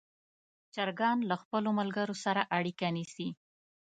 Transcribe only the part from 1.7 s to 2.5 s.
ملګرو سره